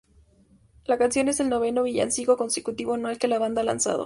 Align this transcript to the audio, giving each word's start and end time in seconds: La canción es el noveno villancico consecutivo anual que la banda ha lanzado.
La 0.85 0.97
canción 0.97 1.27
es 1.27 1.39
el 1.41 1.49
noveno 1.49 1.83
villancico 1.83 2.35
consecutivo 2.35 2.95
anual 2.95 3.19
que 3.19 3.27
la 3.27 3.37
banda 3.37 3.61
ha 3.61 3.65
lanzado. 3.65 3.99